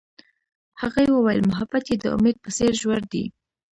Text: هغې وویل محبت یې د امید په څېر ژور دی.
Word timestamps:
هغې 0.81 1.05
وویل 1.11 1.41
محبت 1.49 1.83
یې 1.89 1.95
د 1.99 2.05
امید 2.15 2.37
په 2.43 2.49
څېر 2.57 2.73
ژور 2.81 3.01
دی. 3.13 3.25